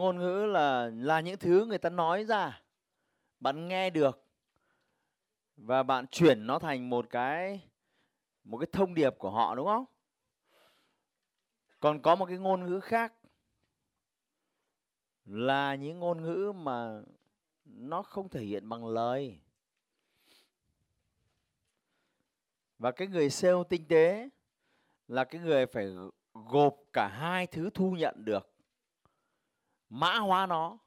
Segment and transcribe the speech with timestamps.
[0.00, 2.62] Ngôn ngữ là là những thứ người ta nói ra,
[3.40, 4.26] bạn nghe được,
[5.56, 7.60] và bạn chuyển nó thành một cái
[8.44, 9.84] một cái thông điệp của họ, đúng không?
[11.80, 13.12] Còn có một cái ngôn ngữ khác
[15.24, 17.02] là những ngôn ngữ mà
[17.64, 19.40] nó không thể hiện bằng lời.
[22.78, 24.28] Và cái người sale tinh tế
[25.08, 25.86] là cái người phải
[26.34, 28.49] gộp cả hai thứ thu nhận được
[29.90, 30.78] mã hóa nó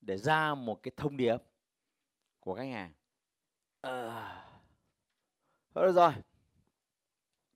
[0.00, 1.36] để ra một cái thông điệp
[2.40, 2.92] của khách hàng
[3.80, 4.46] à,
[5.74, 6.12] được rồi.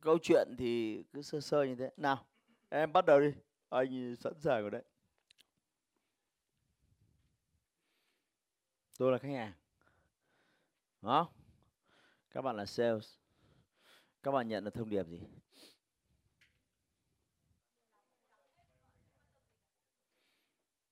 [0.00, 1.90] Câu chuyện thì cứ sơ sơ như thế.
[1.96, 2.26] Nào
[2.68, 3.32] em bắt đầu đi.
[3.68, 4.82] Anh sẵn sàng rồi đấy.
[8.98, 9.52] Tôi là khách hàng.
[11.02, 11.28] Đó
[12.30, 13.14] các bạn là sales.
[14.22, 15.20] Các bạn nhận được thông điệp gì?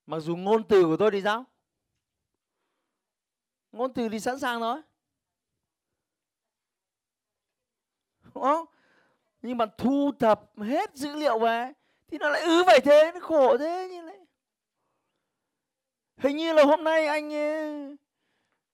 [0.05, 1.45] Mặc dù ngôn từ của tôi thì sao?
[3.71, 4.81] Ngôn từ thì sẵn sàng rồi
[8.33, 8.65] đúng không?
[9.41, 11.71] Nhưng mà thu thập hết dữ liệu về
[12.07, 14.19] thì nó lại ứ vậy thế, nó khổ thế như này.
[16.17, 17.95] Hình như là hôm nay anh ờ,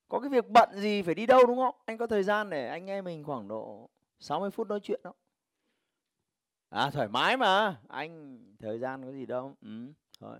[0.07, 1.75] có cái việc bận gì phải đi đâu đúng không?
[1.85, 5.13] Anh có thời gian để anh nghe mình khoảng độ 60 phút nói chuyện đó
[6.69, 7.81] à thoải mái mà.
[7.87, 9.55] Anh, thời gian có gì đâu.
[9.61, 10.37] Ừ thôi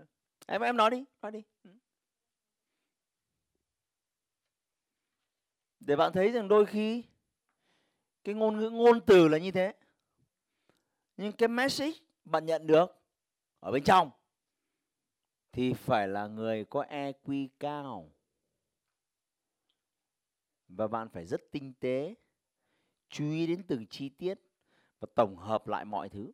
[0.50, 1.42] em em nói đi nói đi.
[1.62, 1.70] Ừ.
[5.80, 7.04] Để bạn thấy rằng đôi khi
[8.24, 9.74] cái ngôn ngữ, ngôn từ là như thế.
[11.16, 12.86] Nhưng cái message bạn nhận được
[13.60, 14.10] ở bên trong
[15.52, 18.12] thì phải là người có EQ cao.
[20.68, 22.14] Và bạn phải rất tinh tế,
[23.08, 24.34] chú ý đến từng chi tiết
[25.00, 26.32] và tổng hợp lại mọi thứ.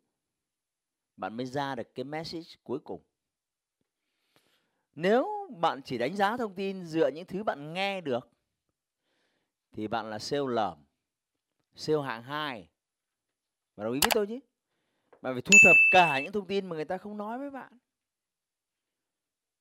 [1.17, 3.03] Bạn mới ra được cái message cuối cùng
[4.97, 8.29] nếu bạn chỉ đánh giá thông tin dựa những thứ bạn nghe được
[9.73, 10.85] thì bạn là sale lởm,
[11.75, 12.69] sale hạng 2.
[13.77, 14.39] Và đồng ý với tôi chứ.
[15.23, 17.79] Bạn phải thu thập cả những thông tin mà người ta không nói với bạn.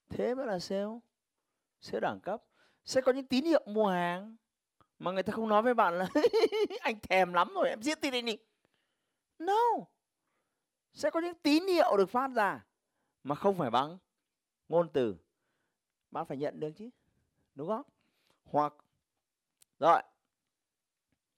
[0.09, 0.99] Thế mới là sale.
[1.81, 2.43] Sale đẳng cấp.
[2.85, 4.35] Sẽ có những tín hiệu mua hàng
[4.99, 6.07] mà người ta không nói với bạn là
[6.79, 8.37] anh thèm lắm rồi em giết tin đi.
[9.39, 9.61] No.
[10.93, 12.65] Sẽ có những tín hiệu được phát ra
[13.23, 13.97] mà không phải bằng
[14.69, 15.15] ngôn từ
[16.11, 16.89] bạn phải nhận được chứ,
[17.55, 17.85] đúng không?
[18.45, 18.73] Hoặc,
[19.79, 20.01] rồi,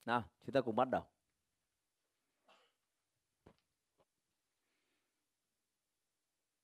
[0.05, 1.03] nào, chúng ta cùng bắt đầu.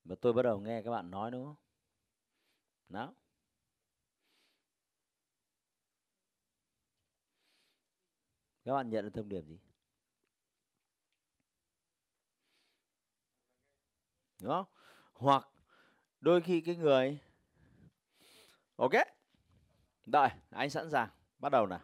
[0.05, 1.55] Và tôi bắt đầu nghe các bạn nói, đúng không?
[2.89, 3.13] Nào.
[8.65, 9.59] Các bạn nhận được thông điệp gì?
[14.41, 14.65] Đúng không?
[15.13, 15.47] Hoặc,
[16.21, 17.19] đôi khi cái người
[18.75, 18.91] ok.
[20.05, 21.09] Đợi, anh sẵn sàng.
[21.39, 21.79] Bắt đầu nào.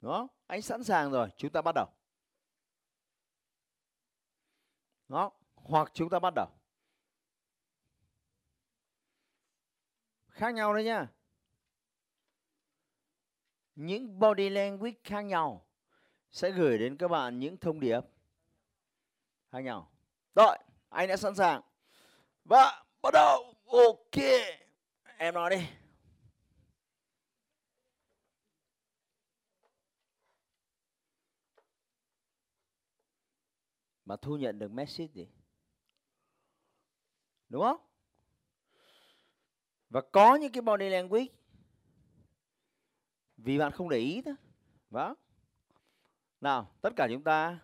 [0.00, 1.86] Đó anh sẵn sàng rồi chúng ta bắt đầu.
[5.08, 6.48] Đó hoặc chúng ta bắt đầu.
[10.28, 11.06] Khác nhau đấy nhá.
[13.74, 15.66] Những body language khác nhau
[16.30, 18.00] sẽ gửi đến các bạn những thông điệp
[19.50, 19.92] khác nhau
[20.34, 20.58] rồi,
[20.88, 21.60] anh đã sẵn sàng.
[22.44, 23.54] Và bắt đầu.
[23.66, 24.22] Ok.
[25.18, 25.66] Em nói đi.
[34.04, 35.28] Mà thu nhận được message gì?
[37.48, 37.80] Đúng không?
[39.90, 41.26] Và có những cái body language
[43.36, 44.34] vì bạn không để ý thôi.
[44.90, 45.14] Vâng.
[46.40, 47.58] Nào, tất cả chúng ta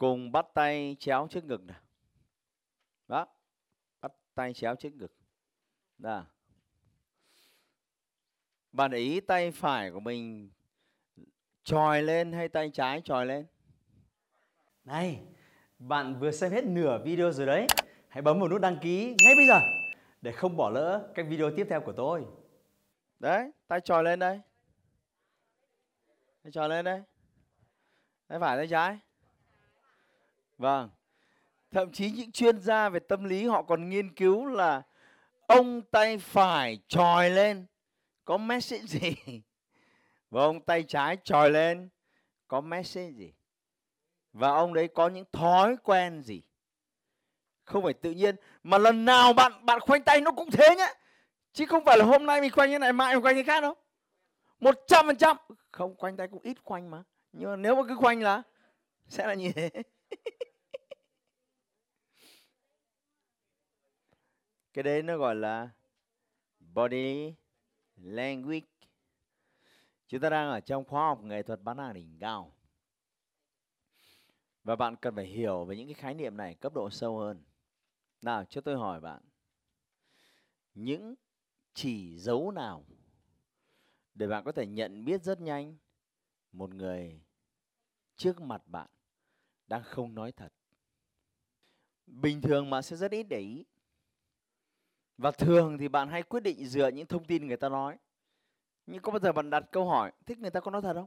[0.00, 1.80] cùng bắt tay chéo trước ngực nào
[3.08, 3.26] đó
[4.00, 5.12] bắt tay chéo trước ngực.
[5.98, 6.24] Đó.
[8.72, 10.50] Bạn ý tay phải của mình
[11.62, 13.46] tròi lên hay tay trái tròi lên?
[14.84, 15.22] Này
[15.78, 17.66] bạn vừa xem hết nửa video rồi đấy.
[18.08, 19.60] Hãy bấm vào nút đăng ký ngay bây giờ
[20.20, 22.26] để không bỏ lỡ các video tiếp theo của tôi.
[23.18, 24.40] Đấy tay tròi lên đây.
[26.42, 27.02] Tay tròi lên đây.
[28.26, 28.98] Tay phải tay trái
[30.60, 30.90] Vâng.
[31.70, 34.82] thậm chí những chuyên gia về tâm lý họ còn nghiên cứu là
[35.46, 37.66] ông tay phải tròi lên,
[38.24, 39.14] có message gì?
[40.30, 41.88] Và ông tay trái tròi lên,
[42.48, 43.32] có message gì?
[44.32, 46.42] Và ông đấy có những thói quen gì?
[47.64, 50.88] Không phải tự nhiên, mà lần nào bạn bạn khoanh tay nó cũng thế nhá.
[51.52, 53.60] Chứ không phải là hôm nay mình khoanh như này, mai mình khoanh như khác
[53.60, 53.74] đâu.
[54.60, 55.36] Một trăm phần trăm.
[55.70, 57.02] Không, khoanh tay cũng ít khoanh mà.
[57.32, 58.42] Nhưng mà nếu mà cứ khoanh là
[59.08, 59.70] sẽ là như thế.
[64.72, 65.70] Cái đấy nó gọi là
[66.58, 67.34] body
[67.96, 68.66] language.
[70.08, 72.56] Chúng ta đang ở trong khoa học nghệ thuật bán hàng đỉnh cao.
[74.64, 77.44] Và bạn cần phải hiểu về những cái khái niệm này cấp độ sâu hơn.
[78.22, 79.22] Nào, cho tôi hỏi bạn,
[80.74, 81.14] những
[81.74, 82.84] chỉ dấu nào
[84.14, 85.76] để bạn có thể nhận biết rất nhanh
[86.52, 87.20] một người
[88.16, 88.90] trước mặt bạn
[89.66, 90.52] đang không nói thật?
[92.06, 93.64] Bình thường bạn sẽ rất ít để ý
[95.20, 97.98] và thường thì bạn hay quyết định dựa những thông tin người ta nói.
[98.86, 101.06] Nhưng có bao giờ bạn đặt câu hỏi, thích người ta có nói thật không?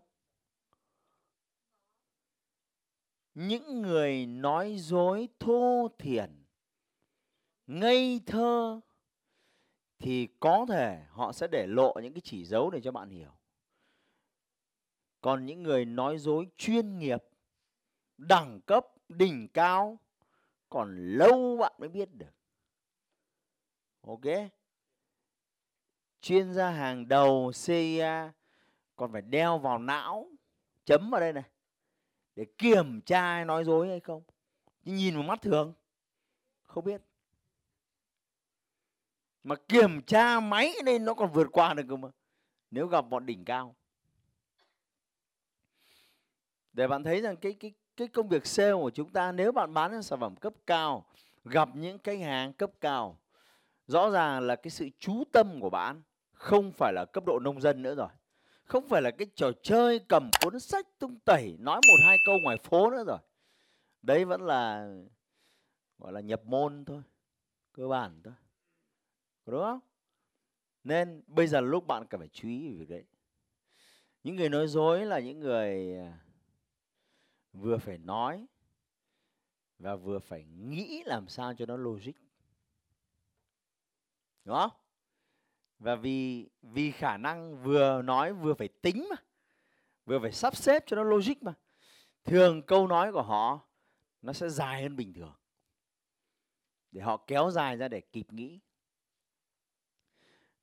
[3.33, 6.43] Những người nói dối, thô thiển,
[7.67, 8.79] ngây thơ
[9.99, 13.31] thì có thể họ sẽ để lộ những cái chỉ dấu để cho bạn hiểu.
[15.21, 17.23] Còn những người nói dối chuyên nghiệp,
[18.17, 19.99] đẳng cấp, đỉnh cao,
[20.69, 22.42] còn lâu bạn mới biết được
[24.07, 24.51] ok?
[26.21, 28.31] Chuyên gia hàng đầu CIA
[28.95, 30.27] còn phải đeo vào não,
[30.85, 31.43] chấm vào đây này,
[32.35, 34.23] để kiểm tra nói dối hay không.
[34.83, 35.73] Nhưng nhìn vào mắt thường,
[36.63, 37.01] không biết.
[39.43, 42.09] Mà kiểm tra máy nên nó còn vượt qua được cơ mà
[42.71, 43.75] nếu gặp bọn đỉnh cao.
[46.73, 49.73] Để bạn thấy rằng cái cái cái công việc sale của chúng ta, nếu bạn
[49.73, 51.05] bán những sản phẩm cấp cao,
[51.43, 53.19] gặp những khách hàng cấp cao
[53.87, 56.01] rõ ràng là cái sự chú tâm của bạn
[56.31, 58.09] không phải là cấp độ nông dân nữa rồi.
[58.63, 62.35] Không phải là cái trò chơi cầm cuốn sách tung tẩy nói một hai câu
[62.43, 63.17] ngoài phố nữa rồi.
[64.01, 64.87] Đấy vẫn là,
[65.97, 67.01] gọi là nhập môn thôi,
[67.71, 68.33] cơ bản thôi.
[69.45, 69.79] Đúng không?
[70.83, 73.03] Nên bây giờ lúc bạn cần phải chú ý về việc đấy.
[74.23, 76.19] Những người nói dối là những người à,
[77.53, 78.45] vừa phải nói
[79.79, 82.22] và vừa phải nghĩ làm sao cho nó logic
[84.45, 84.71] đúng không?
[85.79, 89.15] Và vì vì khả năng vừa nói vừa phải tính mà,
[90.05, 91.53] vừa phải sắp xếp cho nó logic mà,
[92.23, 93.59] thường câu nói của họ
[94.21, 95.35] nó sẽ dài hơn bình thường.
[96.91, 98.59] Để họ kéo dài ra để kịp nghĩ.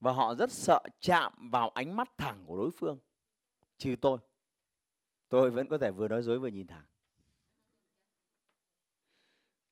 [0.01, 2.99] Và họ rất sợ chạm vào ánh mắt thẳng của đối phương.
[3.79, 4.19] Trừ tôi.
[5.29, 6.85] Tôi vẫn có thể vừa nói dối vừa nhìn thẳng.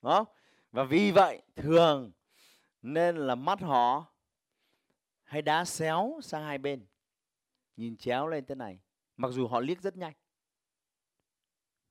[0.03, 0.25] Đó
[0.73, 2.13] và vì vậy, thường
[2.83, 4.07] nên là mắt họ
[5.25, 6.87] hay đá xéo sang hai bên.
[7.77, 8.81] Nhìn chéo lên thế này.
[9.17, 10.15] Mặc dù họ liếc rất nhanh.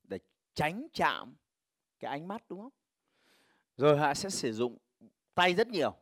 [0.03, 0.19] Để
[0.53, 1.35] tránh chạm
[1.99, 2.73] cái ánh mắt, đúng không?
[3.77, 4.77] Rồi họ sẽ sử dụng
[5.33, 5.95] tay rất nhiều.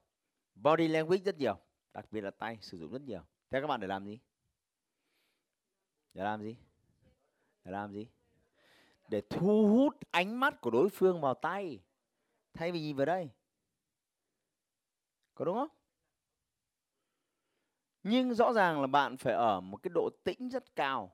[0.56, 1.58] Body language rất nhiều.
[1.94, 3.22] Đặc biệt là tay sử dụng rất nhiều.
[3.50, 4.20] Thế các bạn để làm gì?
[6.14, 6.56] Để làm gì?
[7.64, 8.08] Để làm gì?
[9.08, 11.80] Để thu hút ánh mắt của đối phương vào tay.
[12.54, 13.30] Thay vì nhìn vào đây
[15.36, 15.70] có đúng không?
[18.04, 21.12] Nhưng rõ ràng là bạn phải ở một cái độ tĩnh rất cao.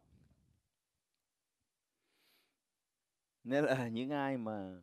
[3.43, 4.81] Nên là những ai mà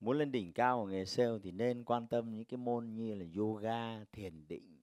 [0.00, 3.14] muốn lên đỉnh cao của nghề sale thì nên quan tâm những cái môn như
[3.14, 4.80] là yoga, thiền định,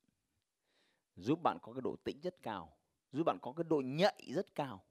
[1.15, 2.77] giúp bạn có cái độ tĩnh rất cao,
[3.11, 4.83] giúp bạn có cái độ nhạy rất cao.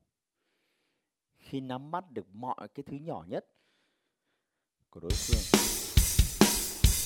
[1.38, 3.46] Khi nắm bắt được mọi cái thứ nhỏ nhất
[4.90, 5.63] của đối phương